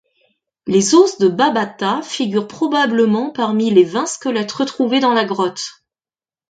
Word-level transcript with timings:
Les 0.65 0.93
os 0.95 1.19
de 1.19 1.27
Babatha 1.27 2.01
figurent 2.01 2.47
probablement 2.47 3.29
parmi 3.29 3.69
les 3.69 3.83
vingt 3.83 4.07
squelettes 4.07 4.51
retrouvés 4.51 4.99
dans 4.99 5.13
la 5.13 5.25
grotte. 5.25 5.83